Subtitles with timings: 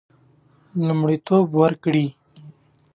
[0.85, 2.05] لومړیتوب ورکړي.